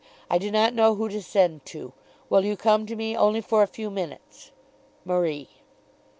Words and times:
I 0.31 0.39
do 0.39 0.49
not 0.49 0.73
know 0.73 0.95
who 0.95 1.09
to 1.09 1.21
send 1.21 1.63
to. 1.67 1.93
Will 2.27 2.43
you 2.43 2.57
come 2.57 2.87
to 2.87 2.95
me, 2.95 3.15
only 3.15 3.39
for 3.39 3.61
a 3.61 3.67
few 3.67 3.91
minutes? 3.91 4.49
MARIE. 5.05 5.47